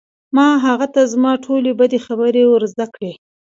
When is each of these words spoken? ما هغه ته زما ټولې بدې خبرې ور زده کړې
ما 0.35 0.47
هغه 0.65 0.87
ته 0.93 1.01
زما 1.13 1.31
ټولې 1.45 1.71
بدې 1.79 1.99
خبرې 2.05 2.43
ور 2.47 2.63
زده 2.73 2.85
کړې 2.93 3.11